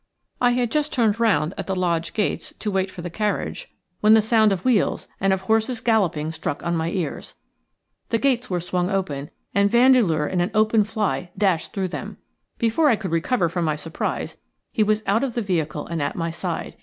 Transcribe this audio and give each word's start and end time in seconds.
I 0.41 0.53
had 0.53 0.71
just 0.71 0.91
turned 0.91 1.19
round 1.19 1.53
at 1.59 1.67
the 1.67 1.75
lodge 1.75 2.13
gates 2.15 2.55
to 2.57 2.71
wait 2.71 2.89
for 2.89 3.03
the 3.03 3.09
carriage 3.11 3.69
when 3.99 4.15
the 4.15 4.19
sound 4.23 4.51
of 4.51 4.65
wheels 4.65 5.07
and 5.19 5.31
of 5.31 5.41
horses 5.41 5.79
galloping 5.79 6.31
struck 6.31 6.63
on 6.63 6.75
my 6.75 6.89
ears. 6.89 7.35
The 8.09 8.17
gates 8.17 8.49
were 8.49 8.59
swung 8.61 8.89
open, 8.89 9.29
and 9.53 9.69
Vandeleur 9.69 10.25
in 10.25 10.41
an 10.41 10.49
open 10.55 10.85
fly 10.85 11.29
dashed 11.37 11.71
through 11.73 11.89
them. 11.89 12.17
Before 12.57 12.89
I 12.89 12.95
could 12.95 13.11
recover 13.11 13.47
from 13.47 13.63
my 13.63 13.75
surprise 13.75 14.37
he 14.71 14.81
was 14.81 15.03
out 15.05 15.23
of 15.23 15.35
the 15.35 15.39
vehicle 15.43 15.85
and 15.85 16.01
at 16.01 16.15
my 16.15 16.31
side. 16.31 16.77